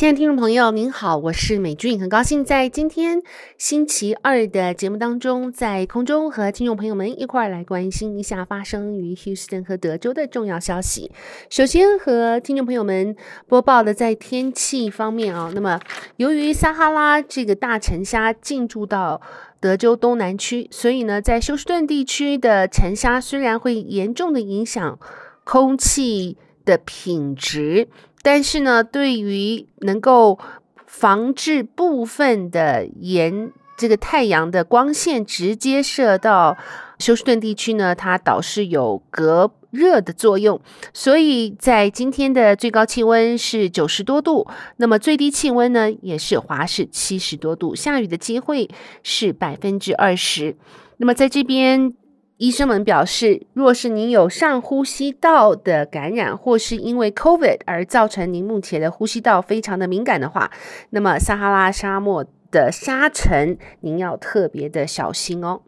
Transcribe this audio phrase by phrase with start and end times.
[0.00, 3.20] 亲爱的听众朋友，您好，我是美俊，很高兴在今天
[3.58, 11.12] 星期二的节目当中，在空中和听众朋友们一块儿来关心一下发生于休斯顿和德州的重要消息。
[11.50, 13.14] 首先和听众朋友们
[13.46, 15.78] 播报的在天气方面啊，那么
[16.16, 19.20] 由于撒哈拉这个大沉虾进驻到
[19.60, 24.98] 德州东南区，所以呢，在休斯顿地区的沉沙虽然会严重的影响
[25.44, 27.88] 空气的品质。
[28.22, 30.38] 但是呢，对于能够
[30.86, 36.58] 防治部分的沿这个太阳的光线直接射到
[36.98, 40.60] 休斯顿地区呢，它倒是有隔热的作用。
[40.92, 48.68] 所以在今天的最高气温是九十多度，那么最低气温呢也是华氏七十多度，下雨的机会
[49.02, 50.56] 是百分之二十。
[50.98, 51.94] 那么在这边。
[52.40, 60.50] 医生们表示，若是您有上呼吸道的感染，或是因为 COVID 而造成您目前的呼吸道非常的敏感的话，
[60.88, 65.60] 那么撒哈拉沙漠的沙尘，您要特别的小心哦。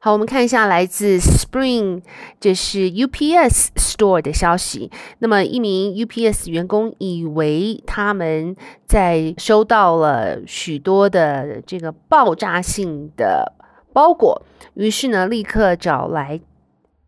[0.00, 2.02] 好，我们看一下来自 Spring，
[2.40, 4.90] 这是 UPS Store 的消息。
[5.20, 13.54] 那么，一名 UPS 员工以为他们在收到了许多的这个爆炸性的。
[13.98, 14.42] 包裹，
[14.74, 16.40] 于是呢，立刻找来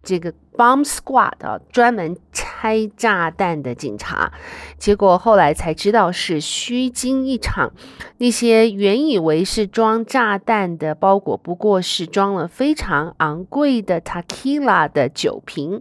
[0.02, 4.32] 这个 bomb squad 啊，专门拆炸弹的警察。
[4.76, 7.70] 结果后来才知道是虚惊一场，
[8.18, 15.80] 那些原以为是装炸弹的包裹，不过是装了非常昂贵的 tequila 的酒瓶。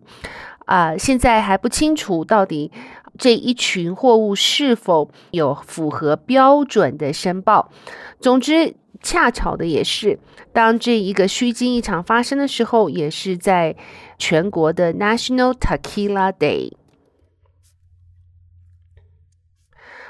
[0.65, 2.71] 啊、现在还不清楚到底
[3.17, 7.71] 这一群货物是否有符合标准的申报。
[8.19, 8.75] 总之。
[9.01, 10.19] 恰巧的也是，
[10.51, 13.77] 当这一个虚惊一场发生的时候，也是在
[14.17, 16.73] 全国的 National Tequila Day。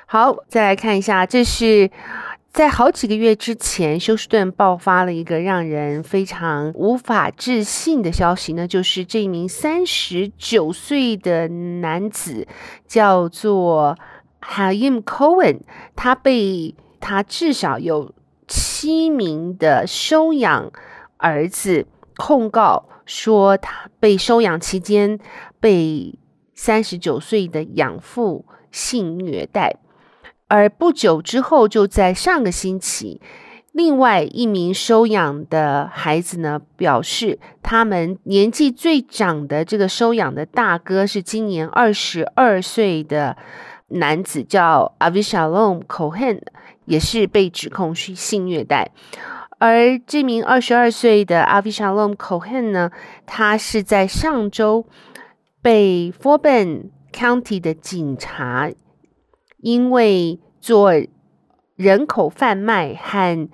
[0.08, 1.92] 好，再来看一下，这是
[2.52, 12.48] 在好几个月之前，休斯顿爆发了一个让人非常无法置信的消息呢，就是这名三十九岁的男子
[12.88, 13.98] 叫做
[14.42, 15.62] Haim Cohen，
[15.96, 18.14] 他被他至少有。
[18.52, 20.72] 七名的收养
[21.18, 21.86] 儿子
[22.18, 25.20] 控告说，他被收养期间
[25.60, 26.18] 被
[26.56, 29.76] 三十九岁的养父性虐待，
[30.50, 33.22] 而不久之后，就在上个星期，
[33.72, 43.38] 另外一名收养的孩子呢，表示他们年纪最长的这个收养的大哥是今年二十二岁的
[43.88, 46.42] 男子，叫 Avishalom Cohen。
[46.86, 48.90] 也是被指控是性虐待，
[49.60, 52.90] 而这名二十二岁的 Avishalom Cohen 呢，
[53.28, 54.88] 他是在上周
[55.62, 58.72] 被 Forben County 的警察
[59.62, 60.92] 因为做
[61.76, 63.50] 人口贩卖和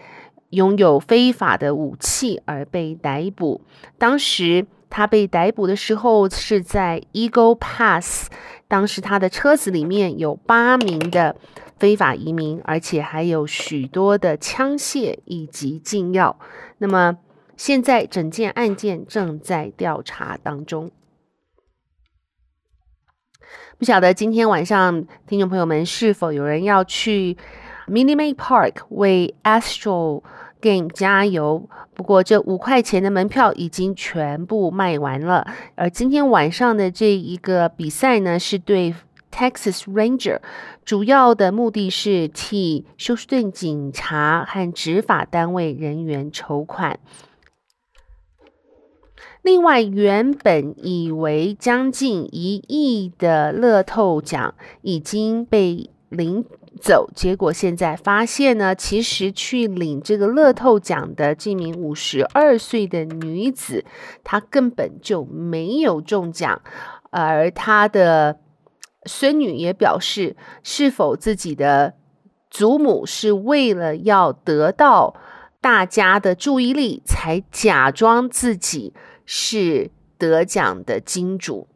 [0.49, 3.61] 拥有非法的武器而被逮捕。
[3.97, 8.29] 当时他被逮捕的时候是在 Eagle Pass，
[8.67, 11.35] 当时他的车子里面有八名的。
[11.77, 16.39] 非法移民，而且还有许多的枪械以及禁药。
[16.77, 17.17] 那么，
[17.57, 20.89] 现在整件案件正在调查当中。
[23.77, 27.35] 不晓得今天晚上听众朋友们是否有人要去
[27.87, 30.23] Minute Maid Park 为 Astro
[30.61, 31.67] Game 加油？
[31.93, 35.45] 不过，这五块钱的门票已经全部卖完了。
[35.75, 38.95] 而今天晚上的这一个比赛呢，是对。
[39.31, 40.39] Texas Ranger
[40.85, 46.97] 主要的目的是替休斯顿警察和执法单位人员筹款。
[49.45, 56.43] 另外，原本以为将近一亿的乐透奖已经被领
[56.81, 63.85] 走，结果现在发现呢，其实去领这个乐透奖的这名五十二岁的女子，
[64.23, 66.59] 她根本就没有中奖，
[67.11, 68.39] 而她的。
[69.07, 71.93] 孙女也表示，是否自己的
[72.49, 75.13] 祖母是为了要得到
[75.61, 81.67] 大家的注意力，才假装自己是得奖的金主？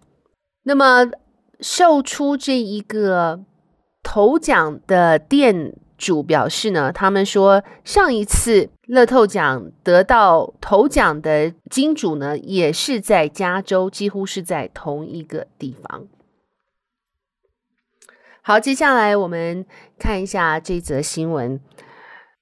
[0.64, 1.12] 那么，
[1.60, 3.44] 售出这一个
[4.04, 16.08] 头奖的店主表示呢，他们说上一次乐透奖得到头奖的金主呢，也是在加州，几乎是在同一个地方。
[18.42, 19.66] 好，接下来我们
[19.98, 21.60] 看一下这则新闻，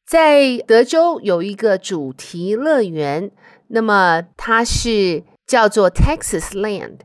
[0.05, 3.31] 在德州有一个主题乐园，
[3.67, 6.99] 那么它是叫做 Texas Land。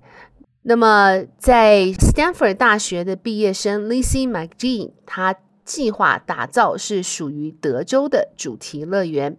[0.62, 9.36] 那么在 Stanford 大学的毕业生 Lizzie McGee，他计划打造是属于德州的主题乐园。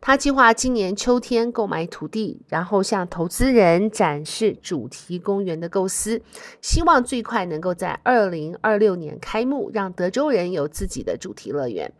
[0.00, 6.22] 他计划今年秋天购买土地，然后向投资人展示主题公园的构思，
[6.62, 11.92] 希望最快能够在二零二六年开幕，让德州人有自己的主题乐园。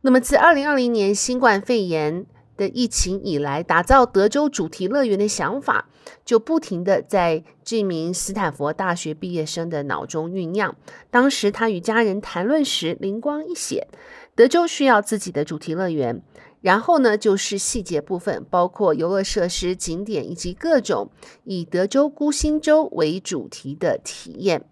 [0.00, 5.88] 那么自二零二零年新冠肺炎的疫情以来，打造德州主题乐园的想法
[6.24, 10.76] 就不停的在这名斯坦福大学毕业生的脑中酝酿。
[11.10, 13.86] 当时他与家人谈论时，灵光一现，
[14.34, 16.22] 德州需要自己的主题乐园。
[16.60, 21.10] 然后呢，就是细节部分，包括游乐设施、景点以及各种
[21.44, 24.64] 以德州孤星洲为主题的体验。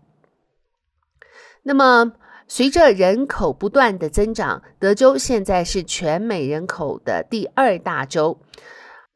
[1.65, 2.15] 那么，
[2.55, 8.43] 随着人口不断的增长，德州现在是全美人口的第二大州。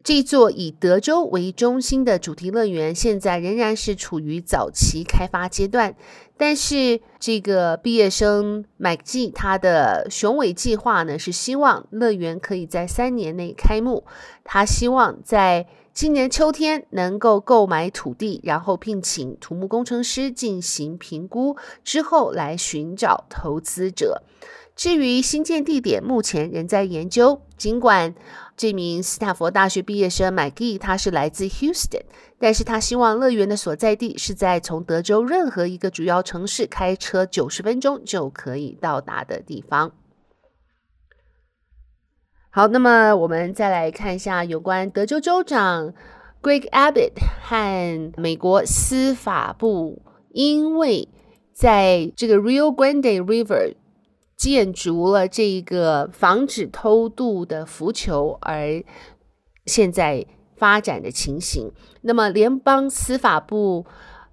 [0.02, 5.94] 这座以德州为中心的主题乐园，现在仍然是处于早期开发阶段。
[6.38, 14.06] 但是，这个毕业生麦基他的雄伟计划呢，是希望乐园可以在三年内开幕。
[14.44, 15.66] 他希望在
[15.96, 24.22] 今年秋天能够购买土地，然后聘请土木工程师进行评估，之后来寻找投资者。
[24.74, 27.40] 至于新建地点，目前仍在研究。
[27.56, 28.14] 尽管
[28.58, 32.02] 这名斯坦福大学毕业生 Maggie 他是来自 Houston，
[32.38, 39.92] 但是他希望乐园的所在地是在从德州任何一个主要城市开车九十分钟就可以到达的地方。
[42.56, 45.92] 好，那么我们再来看一下有关德州州长
[46.40, 47.12] Greg Abbott
[47.42, 50.00] 和美国司法部，
[50.30, 51.06] 因为
[51.52, 53.74] 在这个 Rio Grande River
[54.38, 58.82] 建筑了这一个防止偷渡的浮球，而
[59.66, 60.24] 现在
[60.56, 61.70] 发展的情形。
[62.00, 63.84] 那么，联邦司法部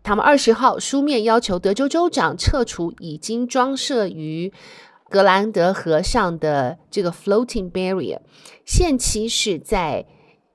[0.02, 4.54] 他们二十号书面要求德州州长撤除已经装设于
[5.14, 8.18] 格兰德河上的这个 floating barrier，
[8.66, 10.08] 限期是在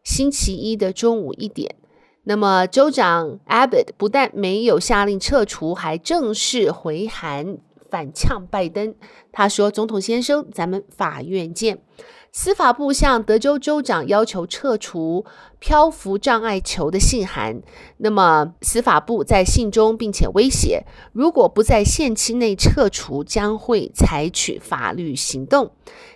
[0.03, 1.77] 星期一的中午一点。
[2.25, 7.59] 那么州长 Abbott 不但没有下令撤除，还正式回函
[7.89, 8.97] 反呛拜登。
[9.31, 11.79] 他说：“总统先生，咱们法院见。”
[12.41, 15.25] 司法部向德州州长要求撤除
[15.59, 17.61] 漂浮障碍球的信函。
[17.97, 25.73] 那么，司法部在信中并且威胁，如果不在限期内撤除，将会采取法律行动。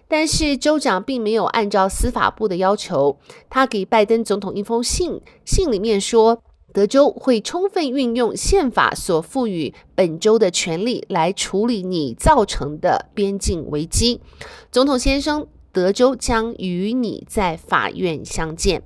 [0.06, 3.18] 但是，州长并没有按照司法部的要求，
[3.50, 6.40] 他给拜登总统一封信，信里面说，
[6.72, 14.20] 德州会充分运用宪法所赋予本州的权利来处理你造成的边境危机。
[14.70, 15.48] 总统先生。
[15.72, 18.82] 德州将与你在法院相见。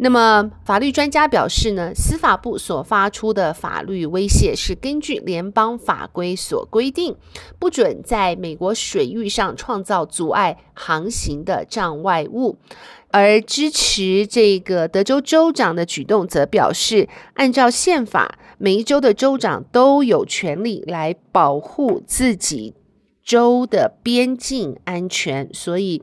[0.00, 7.16] 那么，法律专家表示呢，司法部所发出的法律威胁是根据联邦法规所规定，
[7.58, 12.58] 不准在美国水域上创造阻碍航行的障碍物。
[13.10, 22.74] 而支持这个德州州长的举动，则表示，按照宪法，每一州的州长都有权利来保护自己。
[23.28, 26.02] 州的边境安全，所以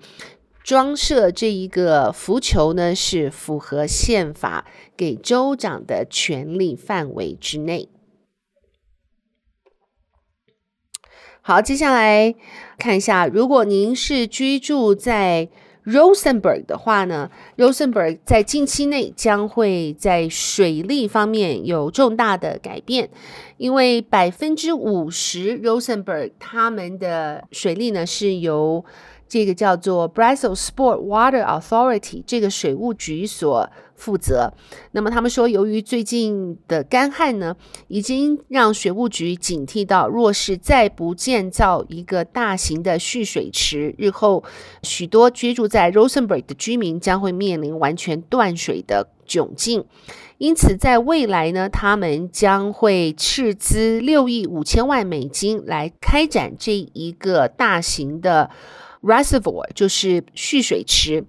[0.63, 7.89] 装设这一个浮球呢，是符合宪法给州长的权力范围之内。
[11.41, 12.35] 好，接下来
[12.77, 15.49] 看一下，如果您是居住在
[15.85, 23.09] Rosenberg 的话呢，Rosenberg 在近期内将会在水利方面有重大的改变，
[23.57, 28.83] 因为百分之五十 Rosenberg 他们的水利呢是由
[29.35, 34.53] 这个叫做 Brazosport Water Authority 这个水务局所负责。
[34.93, 37.57] 那么他们说，由于最近的干旱呢，
[37.89, 44.41] 已经让水务局警惕到，若是再不建造一个大型的蓄水池，日后
[44.83, 49.83] 许多居住在 Rosenberg 的居民将会面临完全断水的窘境。
[50.37, 58.49] 因此，在未来呢，他们将会斥资六亿五千万美金来开展这一个大型的
[59.05, 61.25] reservoir，就是蓄水池。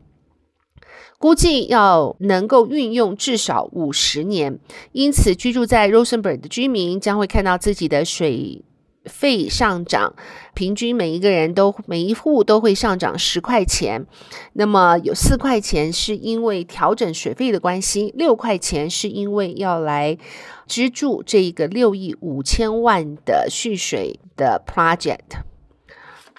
[1.19, 4.59] 估计要能够运用至少五十年，
[4.93, 8.63] 因此居住在 Rosenberg 的居民将会看到自己的水
[9.05, 10.15] 费上涨，
[10.53, 14.07] 平均每一个人都每一户都会上涨十块钱。
[14.53, 20.19] 那么有四块钱是因为调整水费的关系，六块钱是因为要来
[20.67, 25.56] 资助这一个六亿五千万的蓄水的 project。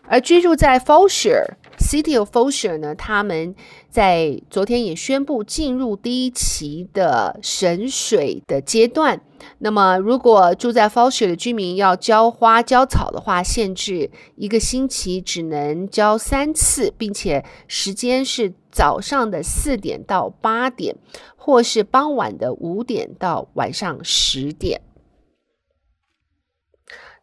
[0.08, 2.78] 而居住在 f o s h e r City of f o s h e r
[2.80, 3.54] 呢，他们
[3.90, 9.22] 在昨天也宣布进入第一期的省水的阶段。
[9.60, 20.96] 那么，如果住在 f o s h e r 的居民要浇花浇草的话，限制一个星期只能浇三次，并且时间是早上的四点到八点，
[21.36, 24.82] 或是傍晚的五点到晚上十点。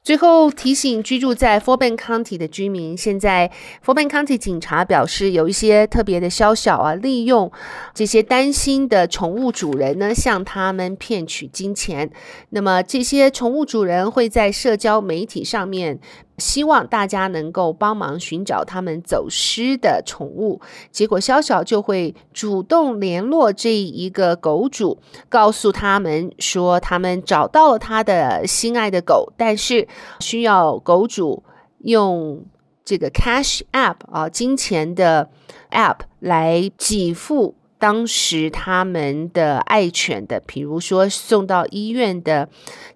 [0.05, 3.51] 最后提醒居住在 Fourben County 的居民，现在
[3.83, 7.51] Fourben County 警察表示，有一些特别的宵小啊，利用
[7.95, 12.11] 这些担心的宠物主人呢，向他们骗取金钱。
[12.51, 15.99] 那么这些宠物主人会在社交媒体上面。
[16.39, 20.61] 希望大家能够帮忙寻找他们走失的宠物，
[20.91, 24.99] 结果小小就会主动联络这一个狗主，
[25.29, 29.87] 告诉他们说他们找到了他的心爱的狗，但是
[30.21, 31.45] 需要狗主
[31.79, 32.45] 用
[32.85, 35.29] 这个 Cash App 啊，金钱的
[35.71, 37.55] App 来给付。
[37.79, 42.49] 当时他们的爱犬的，比如说送到医院的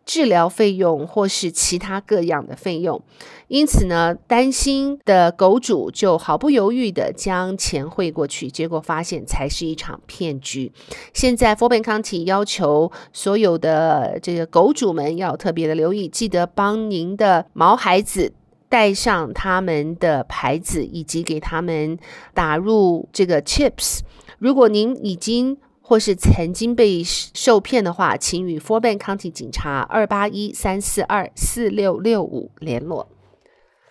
[0.07, 3.03] 治疗费用，或是其他各样的费用，
[3.49, 10.73] 因此呢，担心的狗主就毫不犹豫地将钱汇过去，结果发现才是一场骗局。
[11.13, 18.33] 现在 f o r b e n County 要求所有的这个狗主们要特别的留意，记得帮您的毛孩子
[18.69, 21.99] 带上他们的牌子，以及给他们
[22.35, 24.01] 打入这个 chips。
[24.39, 33.09] 如果您已经或是曾经被受骗的话，请与 Fort Bend County 警察二八一三四二四六六五联络。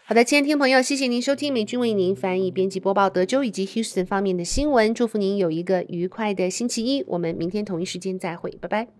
[0.05, 4.93] 好的，亲爱的听朋友，谢谢您收听美军为您翻译、编辑、播报德州以及 Houston 方面的新闻。
[4.93, 7.03] 祝福您有一个愉快的星期一。
[7.07, 8.97] 我们明天同一时间再会，拜拜。